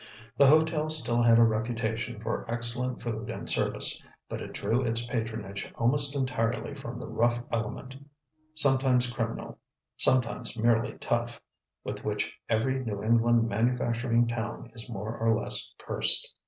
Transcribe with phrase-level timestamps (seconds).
[0.35, 5.05] The hotel still had a reputation for excellent food and service, but it drew its
[5.05, 7.95] patronage almost entirely from the rough element,
[8.55, 9.59] sometimes criminal,
[9.97, 11.39] sometimes merely tough,
[11.83, 16.31] with which every New England manufacturing town is more or less cursed.